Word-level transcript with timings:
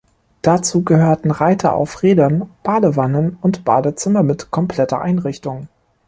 Dazu 0.41 0.81
gehörten 0.83 1.29
Reiter 1.29 1.73
auf 1.75 2.01
Rädern, 2.01 2.49
Badewannen 2.63 3.37
und 3.39 3.63
Badezimmer 3.65 4.23
mit 4.23 4.49
kompletter 4.49 4.99
Einrichtung. 4.99 5.67